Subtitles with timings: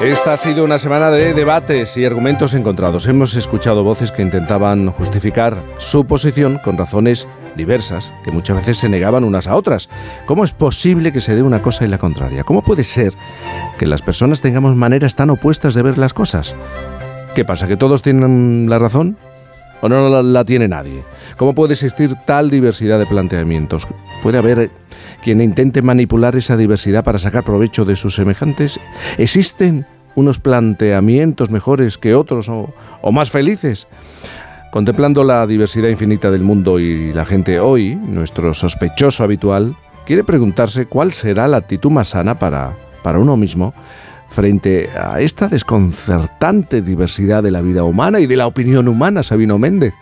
[0.00, 3.06] Esta ha sido una semana de debates y argumentos encontrados.
[3.06, 8.88] Hemos escuchado voces que intentaban justificar su posición con razones diversas, que muchas veces se
[8.88, 9.90] negaban unas a otras.
[10.24, 12.44] ¿Cómo es posible que se dé una cosa y la contraria?
[12.44, 13.12] ¿Cómo puede ser
[13.78, 16.56] que las personas tengamos maneras tan opuestas de ver las cosas?
[17.34, 17.68] ¿Qué pasa?
[17.68, 19.18] ¿Que todos tienen la razón?
[19.82, 21.04] ¿O no la, tiene nadie?
[21.36, 23.86] ¿Cómo puede existir tal diversidad de planteamientos?
[24.22, 24.70] ¿Puede haber
[25.22, 28.78] quien intente manipular esa diversidad para sacar provecho de sus semejantes?
[29.16, 33.88] ¿Existen unos planteamientos mejores que otros o, más felices?
[34.70, 40.86] Contemplando la diversidad infinita del mundo y la gente hoy, nuestro sospechoso habitual, quiere preguntarse
[40.86, 43.74] cuál será la actitud más sana para, para uno mismo
[44.30, 49.58] frente a esta desconcertante diversidad de la vida humana y de la opinión humana, Sabino
[49.58, 49.92] Méndez.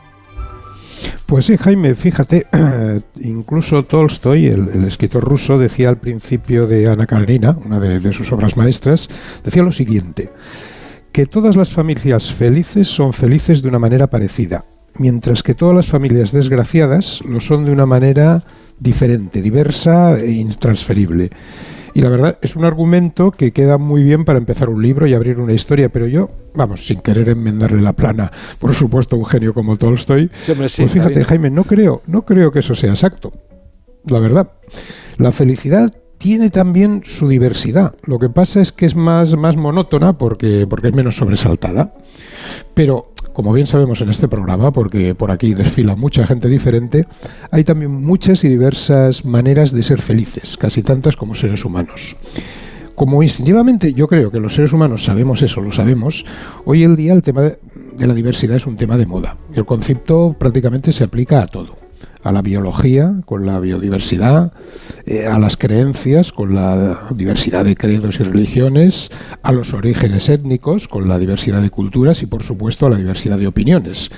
[1.27, 2.47] Pues sí, Jaime, fíjate,
[3.21, 8.57] incluso Tolstoy, el, escritor ruso, decía al principio de Ana Karenina, una de, sus obras
[8.57, 9.09] maestras,
[9.45, 10.31] decía lo siguiente,
[11.13, 14.65] que todas las familias felices son felices de una manera parecida,
[14.97, 18.45] mientras que todas las familias desgraciadas lo son de una manera
[18.79, 21.31] diferente, diversa e intransferible.
[21.99, 25.15] Y la verdad es un argumento que queda muy bien para empezar un libro y
[25.15, 29.53] abrir una historia, pero yo, vamos, sin querer enmendarle la plana, por supuesto, un genio
[29.53, 33.33] como Tolstoy, pues fíjate, Jaime, no creo, no creo que eso sea exacto.
[34.05, 34.53] La verdad,
[35.17, 37.97] la felicidad tiene también su diversidad.
[38.05, 41.95] Lo que pasa es que es más, más monótona porque, porque es menos sobresaltada.
[42.75, 47.07] Pero como bien sabemos en este programa, porque por aquí desfila mucha gente diferente,
[47.53, 52.17] hay también muchas y diversas maneras de ser felices, casi tantas como seres humanos.
[52.97, 56.25] Como instintivamente yo creo que los seres humanos sabemos eso, lo sabemos,
[56.65, 59.37] hoy el día el tema de la diversidad es un tema de moda.
[59.55, 61.88] El concepto prácticamente se aplica a todo
[62.29, 64.53] a la biología con la biodiversidad,
[65.07, 69.11] eh, a las creencias con la diversidad de credos y religiones,
[69.43, 73.39] a los orígenes étnicos con la diversidad de culturas y por supuesto a la diversidad
[73.39, 74.11] de opiniones.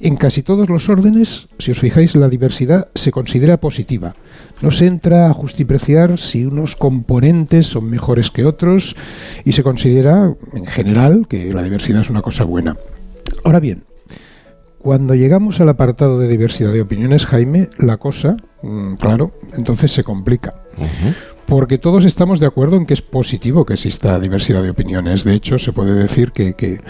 [0.00, 4.16] En casi todos los órdenes, si os fijáis, la diversidad se considera positiva.
[4.60, 8.96] No se entra a justipreciar si unos componentes son mejores que otros
[9.44, 12.76] y se considera, en general, que la diversidad es una cosa buena.
[13.44, 13.84] Ahora bien,
[14.84, 20.04] cuando llegamos al apartado de diversidad de opiniones, Jaime, la cosa, mm, claro, entonces se
[20.04, 20.50] complica.
[21.46, 25.24] Porque todos estamos de acuerdo en que es positivo que exista diversidad de opiniones.
[25.24, 26.80] De hecho, se puede decir que,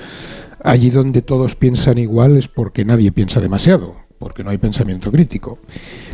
[0.64, 5.60] allí donde todos piensan igual es porque nadie piensa demasiado, porque no hay pensamiento crítico.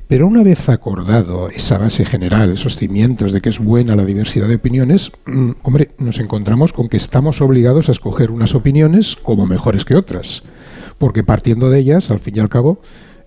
[0.07, 4.49] Pero una vez acordado esa base general, esos cimientos de que es buena la diversidad
[4.49, 9.47] de opiniones, mm, hombre, nos encontramos con que estamos obligados a escoger unas opiniones como
[9.47, 10.43] mejores que otras
[11.00, 12.83] porque partiendo de ellas, al fin y al cabo,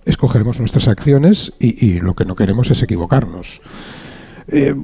[0.05, 3.61] escogeremos nuestras acciones y, lo que no queremos es equivocarnos.
[4.47, 4.75] Eh,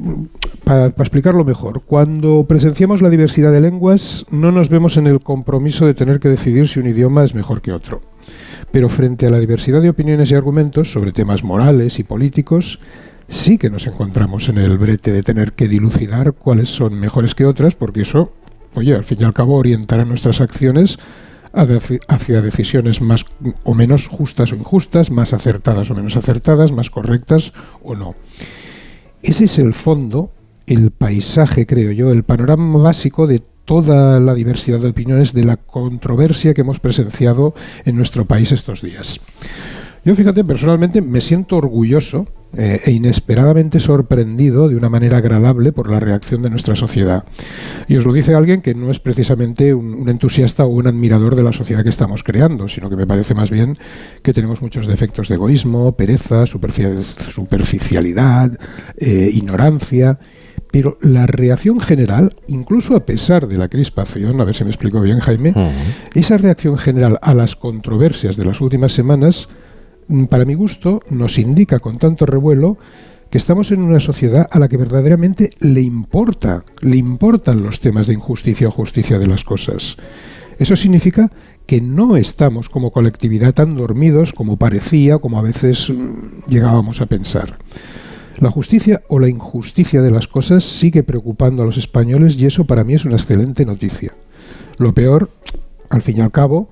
[0.63, 5.85] para, explicarlo mejor, cuando presenciamos la diversidad de lenguas no nos vemos en el compromiso
[5.85, 8.01] de tener que decidir si un idioma es mejor que otro.
[8.71, 12.79] Pero frente a la diversidad de opiniones y argumentos sobre temas morales y políticos,
[13.27, 17.45] sí que nos encontramos en el brete de tener que dilucidar cuáles son mejores que
[17.45, 18.33] otras, porque eso,
[18.73, 20.97] oye, al fin y al cabo orientará nuestras acciones
[21.53, 23.25] hacia decisiones más
[23.63, 27.51] o menos justas o injustas, más acertadas o menos acertadas, más correctas
[27.81, 28.15] o no.
[29.21, 30.31] Ese es el fondo,
[30.65, 35.57] el paisaje, creo yo, el panorama básico de toda la diversidad de opiniones, de la
[35.57, 37.53] controversia que hemos presenciado
[37.85, 39.19] en nuestro país estos días.
[40.05, 42.25] Yo fíjate, personalmente me siento orgulloso
[42.57, 47.23] eh, e inesperadamente sorprendido de una manera agradable por la reacción de nuestra sociedad.
[47.87, 51.43] Y os lo dice alguien que no es precisamente un, entusiasta o un admirador de
[51.43, 53.77] la sociedad que estamos creando, sino que me parece más bien
[54.23, 58.57] que tenemos muchos defectos de egoísmo, pereza, superficialidad,
[58.97, 60.17] eh, ignorancia.
[60.71, 65.01] Pero la reacción general, incluso a pesar de la crispación, a ver si me explico
[65.01, 65.53] bien Jaime,
[66.15, 69.49] esa reacción general a las controversias de las últimas semanas
[70.29, 72.77] para mi gusto, nos indica con tanto revuelo
[73.29, 78.07] que estamos en una sociedad a la que verdaderamente le importa, le importan los temas
[78.07, 79.97] de injusticia o justicia de las cosas.
[80.57, 81.31] Eso significa
[81.67, 87.05] que no estamos como colectividad tan dormidos como parecía, como a veces mm, llegábamos a
[87.05, 87.59] pensar.
[88.39, 92.65] La justicia o la injusticia de las cosas sigue preocupando a los españoles y eso
[92.65, 94.13] para mí es una excelente noticia.
[94.77, 95.29] Lo peor,
[95.89, 96.69] al fin y al cabo,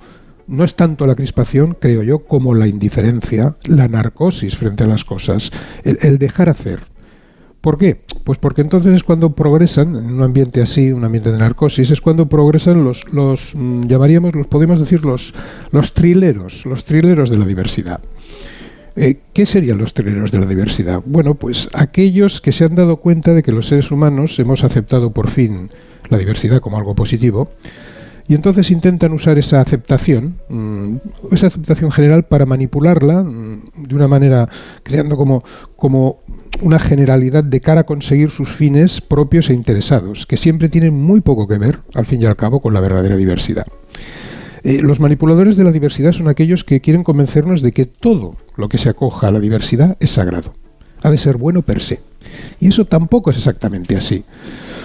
[0.48, 5.04] no es tanto la crispación, creo yo, como la indiferencia, la narcosis frente a las
[5.04, 5.52] cosas,
[5.84, 6.80] el, dejar hacer.
[7.62, 8.02] ¿Por qué?
[8.24, 12.02] Pues porque entonces es cuando progresan, en un ambiente así, un ambiente de narcosis, es
[12.02, 15.34] cuando progresan los, los mm, llamaríamos, los podemos decir, los,
[15.72, 18.00] los trileros, los trileros de la diversidad.
[18.96, 21.02] Eh, ¿Qué serían los trileros de la diversidad?
[21.06, 25.12] Bueno, pues aquellos que se han dado cuenta de que los seres humanos hemos aceptado
[25.12, 25.70] por fin
[26.10, 27.52] la diversidad como algo positivo,
[28.28, 30.96] y entonces intentan usar esa aceptación, mm,
[31.32, 34.50] esa aceptación general para manipularla mm, de una manera
[34.84, 35.18] creando
[35.76, 36.20] como,
[36.62, 41.22] una generalidad de cara a conseguir sus fines propios e interesados, que siempre tienen muy
[41.22, 43.68] poco que ver, al fin y al cabo, con la verdadera diversidad.
[44.64, 48.70] Eh, los manipuladores de la diversidad son aquellos que quieren convencernos de que todo lo
[48.70, 50.56] que se acoja a la diversidad es sagrado.
[51.04, 52.02] Ha de ser bueno per se.
[52.60, 54.26] Y eso tampoco es exactamente así.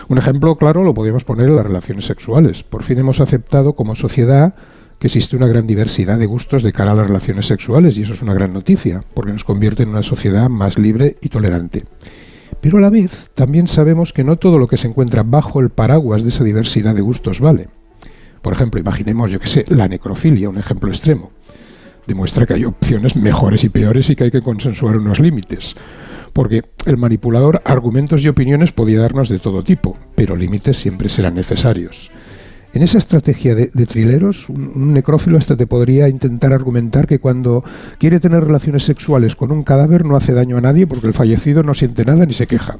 [0.08, 2.62] Un ejemplo claro lo podemos poner en las relaciones sexuales.
[2.62, 4.54] Por fin hemos aceptado como sociedad
[4.98, 8.12] que existe una gran diversidad de gustos de cara a las relaciones sexuales y eso
[8.12, 11.84] es una gran noticia, porque nos convierte en una sociedad más libre y tolerante.
[12.60, 15.70] Pero a la vez también sabemos que no todo lo que se encuentra bajo el
[15.70, 17.68] paraguas de esa diversidad de gustos vale.
[18.42, 21.32] Por ejemplo, imaginemos, yo que sé, la necrofilia, un ejemplo extremo.
[22.06, 25.74] Demuestra que hay opciones mejores y peores y que hay que consensuar unos límites
[26.32, 31.34] porque el manipulador argumentos y opiniones podía darnos de todo tipo, pero límites siempre serán
[31.34, 32.10] necesarios.
[32.74, 37.62] En esa estrategia de, trileros, un, necrófilo hasta te podría intentar argumentar que cuando
[37.98, 41.62] quiere tener relaciones sexuales con un cadáver no hace daño a nadie porque el fallecido
[41.62, 42.78] no siente nada ni se queja.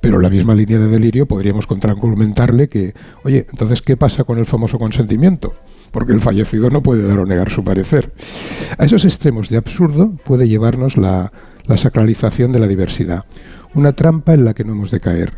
[0.00, 4.38] Pero en la misma línea de delirio podríamos contraargumentarle que, oye, entonces, ¿qué pasa con
[4.38, 5.52] el famoso consentimiento?
[5.90, 8.12] Porque el fallecido no puede dar o negar su parecer.
[8.78, 11.32] A esos extremos de absurdo puede llevarnos la,
[11.76, 13.24] sacralización de la diversidad,
[13.74, 15.32] una trampa en la que no hemos de caer.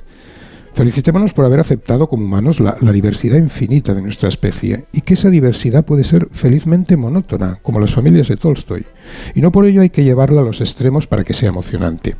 [0.74, 5.28] Felicitémonos por haber aceptado como humanos la, diversidad infinita de nuestra especie y que esa
[5.28, 8.86] diversidad puede ser felizmente monótona, como las familias de Tolstoy.
[9.34, 12.16] Y no por ello hay que llevarla a los extremos para que sea emocionante.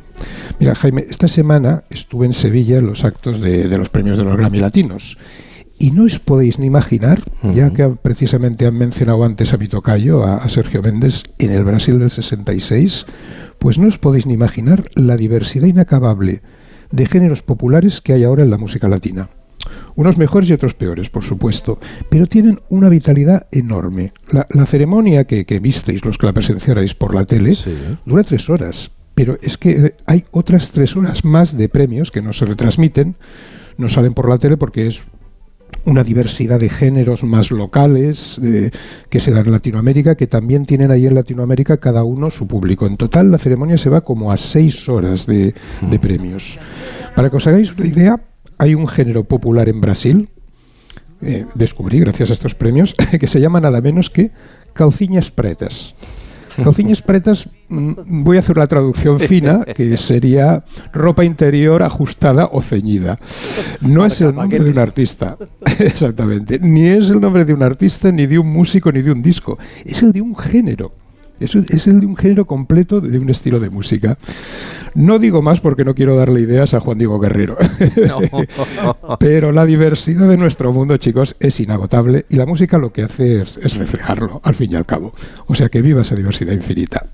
[0.59, 4.37] Mira, Jaime, esta semana estuve en Sevilla en los actos de, los premios de los
[4.37, 5.17] Grammy Latinos
[5.79, 7.19] y no os podéis ni imaginar,
[7.53, 11.63] ya que precisamente han mencionado antes a mi tocayo, a, a Sergio Méndez, en el
[11.63, 13.05] Brasil del 66,
[13.59, 16.41] pues no os podéis ni imaginar la diversidad inacabable
[16.91, 19.29] de géneros populares que hay ahora en la música latina.
[19.95, 21.79] Unos mejores y otros peores, por supuesto,
[22.09, 24.13] pero tienen una vitalidad enorme.
[24.31, 27.53] La, ceremonia que, visteis, los que la presenciarais por la tele,
[28.05, 32.21] dura tres horas, pero es que eh, hay otras tres horas más de premios que
[32.21, 33.15] no se retransmiten,
[33.77, 35.03] no salen por la tele porque es
[35.85, 38.39] una diversidad de géneros más locales
[39.09, 42.85] que se dan en Latinoamérica, que también tienen ahí en Latinoamérica cada uno su público.
[42.85, 46.57] En total la ceremonia se va como a seis horas de, de premios.
[47.15, 48.21] Para que os hagáis una idea,
[48.57, 50.29] hay un género popular en Brasil,
[51.21, 54.31] eh, descubrí gracias a estos premios, que se llama nada menos que
[54.73, 55.93] calciñas pretas.
[56.61, 62.61] Calciñas pretas, mm, voy a hacer la traducción fina, que sería ropa interior ajustada o
[62.61, 63.17] ceñida.
[63.81, 65.37] No es el nombre de un artista,
[65.79, 66.59] exactamente.
[66.59, 69.57] Ni es el nombre de un artista, ni de un músico, ni de un disco.
[69.85, 71.02] Es el de un género.
[71.39, 74.17] Es, es el de un género completo de un estilo de música.
[74.95, 77.57] No digo más porque no quiero darle ideas a Juan Diego Guerrero.
[79.19, 83.41] Pero la diversidad de nuestro mundo, chicos, es inagotable y la música lo que hace
[83.41, 85.13] es reflejarlo, al fin y al cabo.
[85.47, 87.07] O sea que viva esa diversidad infinita.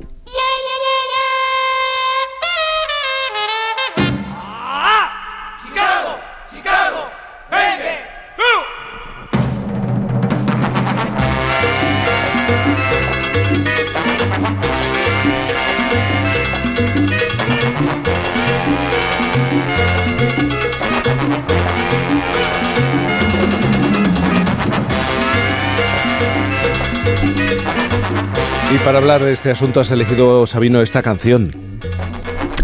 [28.72, 31.56] Y para hablar de este asunto has elegido, Sabino, esta canción.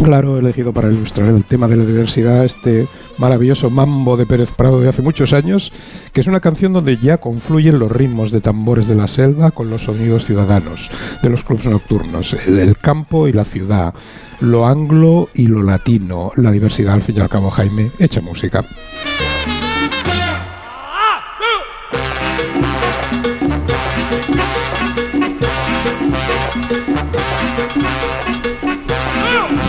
[0.04, 4.52] Claro, he elegido para ilustrar el tema de la diversidad este maravilloso mambo de Pérez
[4.52, 5.72] Prado de hace muchos años,
[6.14, 9.72] que es una canción donde ya confluyen los ritmos de tambores de la selva con
[9.72, 10.92] los sonidos ciudadanos
[11.24, 13.94] de los clubes nocturnos, el, campo y la ciudad,
[14.42, 18.64] lo anglo y lo latino, la diversidad al fin y al cabo, Jaime, hecha música.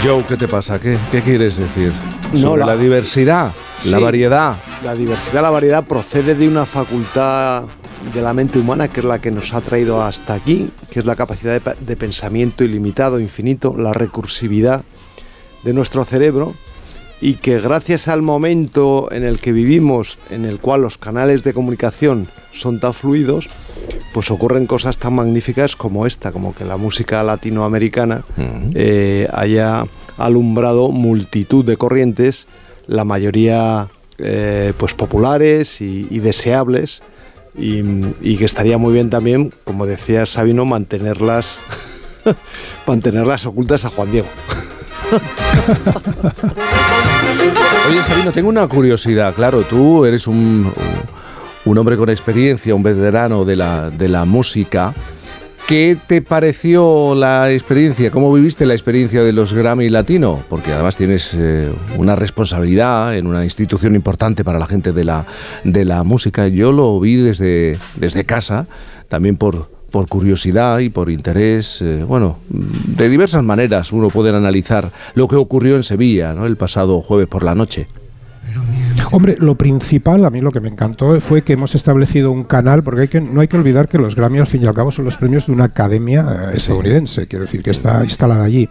[0.06, 0.78] Joe, ¿qué te pasa?
[0.78, 1.92] ¿Qué, quieres decir?
[2.36, 3.52] Sobre la, diversidad,
[3.86, 4.54] la variedad.
[4.84, 7.64] La diversidad, la variedad procede de una facultad
[8.14, 11.06] de la mente humana que es la que nos ha traído hasta aquí, que es
[11.06, 14.84] la capacidad de, pensamiento ilimitado, infinito, la recursividad
[15.64, 16.54] de nuestro cerebro
[17.20, 21.52] y que gracias al momento en el que vivimos, en el cual los canales de
[21.52, 23.48] comunicación son tan fluidos,
[24.16, 28.24] pues ocurren cosas tan magníficas como esta, como que la música latinoamericana
[28.72, 29.84] eh, haya
[30.16, 32.46] alumbrado multitud de corrientes,
[32.86, 37.02] la mayoría eh, pues populares y, deseables,
[37.58, 41.60] y, que estaría muy bien también, como decía Sabino, mantenerlas,
[42.86, 44.28] mantenerlas ocultas a Juan Diego.
[47.90, 49.34] Oye, Sabino, tengo una curiosidad.
[49.34, 51.25] Claro, tú eres un, un
[51.78, 54.94] hombre con experiencia, un veterano de la, de la música.
[55.66, 58.12] ¿Qué te pareció la experiencia?
[58.12, 60.40] ¿Cómo viviste la experiencia de los Grammy Latino?
[60.48, 61.68] Porque además tienes eh,
[61.98, 65.26] una responsabilidad en una institución importante para la gente de la,
[65.64, 66.46] de la música.
[66.46, 68.68] Yo lo vi desde, desde casa,
[69.08, 74.92] también por, por curiosidad y por interés, eh, bueno, de diversas maneras uno puede analizar
[75.14, 76.46] lo que ocurrió en Sevilla ¿no?
[76.46, 77.88] el pasado jueves por la noche.
[79.12, 82.82] Hombre, lo principal, a mí lo que me encantó fue que hemos establecido un canal,
[82.82, 84.90] porque hay que, no hay que olvidar que los Grammy al fin y al cabo
[84.90, 88.68] son los premios de una academia eh, estadounidense, quiero decir, que está instalada allí.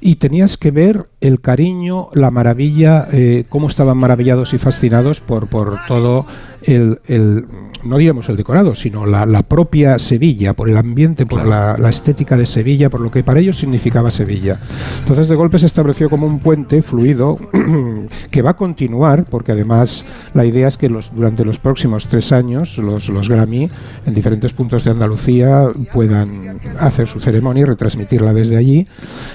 [0.00, 5.48] Y tenías que ver el cariño, la maravilla, eh, cómo estaban maravillados y fascinados por,
[5.48, 6.26] por todo
[6.64, 7.46] el, el
[7.86, 11.88] no digamos el decorado, sino la, la propia Sevilla, por el ambiente, por la, la,
[11.88, 14.58] estética de Sevilla, por lo que para ellos significaba Sevilla.
[15.00, 17.38] Entonces de golpe se estableció como un puente fluido
[18.30, 20.04] que va a continuar, porque además
[20.34, 23.70] la idea es que los, durante los próximos tres años los, los Grammy
[24.04, 28.86] en diferentes puntos de Andalucía puedan hacer su ceremonia y retransmitirla desde allí.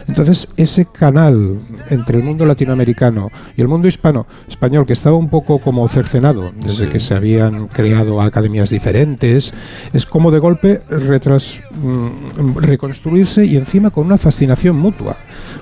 [0.07, 1.59] Entonces ese canal
[1.89, 6.51] entre el mundo latinoamericano y el mundo hispano español que estaba un poco como cercenado
[6.55, 6.91] desde sí.
[6.91, 9.53] que se habían creado academias diferentes,
[9.93, 15.17] es como de golpe retras, mm, reconstruirse y encima con una fascinación mutua,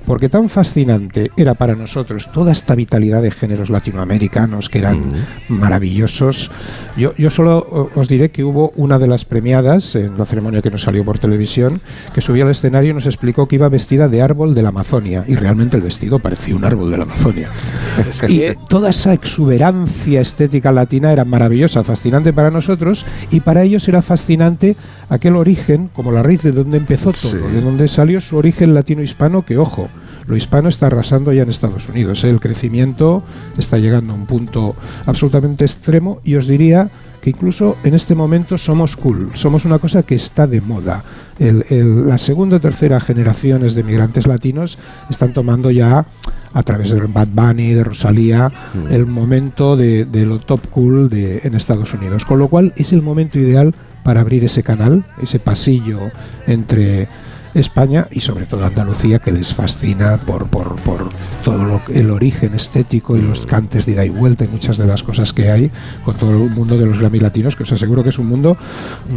[0.05, 5.13] porque tan fascinante era para nosotros toda esta vitalidad de géneros latinoamericanos que eran
[5.47, 6.51] maravillosos.
[6.97, 10.71] Yo, yo solo os diré que hubo una de las premiadas en la ceremonia que
[10.71, 11.81] nos salió por televisión,
[12.13, 15.23] que subió al escenario y nos explicó que iba vestida de árbol de la Amazonia,
[15.27, 17.49] y realmente el vestido parecía un árbol de la Amazonia.
[18.27, 24.01] y toda esa exuberancia estética latina era maravillosa, fascinante para nosotros, y para ellos era
[24.01, 24.75] fascinante
[25.09, 27.37] aquel origen, como la raíz de donde empezó todo, sí.
[27.37, 29.89] de donde salió su origen latino-hispano, que ojo,
[30.29, 32.23] lo hispano está arrasando ya en Estados Unidos.
[32.23, 32.29] ¿eh?
[32.29, 33.23] El crecimiento
[33.57, 34.75] está llegando a un punto
[35.07, 40.03] absolutamente extremo y os diría que incluso en este momento somos cool, somos una cosa
[40.03, 41.03] que está de moda.
[41.39, 44.77] El, el, la segunda o tercera generaciones de migrantes latinos
[45.09, 46.05] están tomando ya
[46.53, 48.93] a través de Bad Bunny, de Rosalía, mm.
[48.93, 52.23] el momento de, de, lo top cool de, en Estados Unidos.
[52.23, 55.99] Con lo cual es el momento ideal para abrir ese canal, ese pasillo
[56.47, 57.07] entre
[57.53, 61.09] España y sobre todo Andalucía que les fascina por, por, por
[61.43, 64.85] todo lo, el origen estético y los cantes de ida y vuelta y muchas de
[64.85, 65.71] las cosas que hay
[66.03, 68.57] con todo el mundo de los Grammy latinos que os aseguro que es un mundo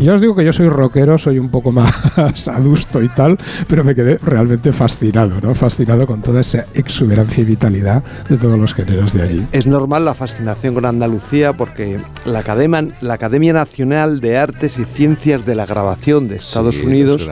[0.01, 1.93] ya os digo que yo soy rockero soy un poco más
[2.49, 5.55] adusto y tal pero me quedé realmente fascinado ¿no?
[5.55, 9.47] fascinado con toda esa exuberancia y vitalidad de todos los géneros de allí.
[9.53, 14.85] Es normal la fascinación con Andalucía porque la Academia, la Academia Nacional de Artes y
[14.85, 17.29] Ciencias de la Grabación de Estados sí, Unidos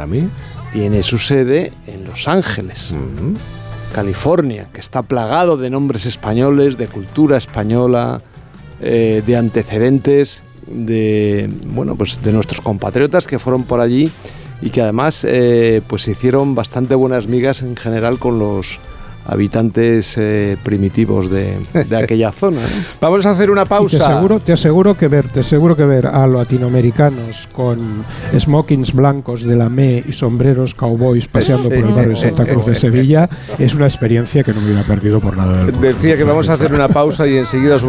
[0.73, 3.37] tiene su sede en Los Ángeles, uh -huh.
[3.95, 8.23] California, que está plagado de nombres españoles, de cultura española,
[8.81, 14.11] eh, de antecedentes de bueno pues de nuestros compatriotas que fueron por allí
[14.63, 18.79] y que además eh, pues hicieron bastante buenas migas en general con los
[19.27, 21.59] habitantes eh, primitivos de,
[21.89, 22.61] de aquella zona.
[22.61, 22.85] ¿no?
[23.01, 23.99] Vamos a hacer una pausa.
[23.99, 28.05] Te aseguro, te aseguro que ver, te aseguro que ver a latinoamericanos con
[28.39, 31.69] smokings blancos de la ME y sombreros cowboys paseando sí.
[31.69, 34.83] por el barrio de Santa Cruz de Sevilla es una experiencia que no me hubiera
[34.85, 35.67] perdido por nada.
[35.67, 37.89] Decía que vamos a hacer una pausa y enseguida os voy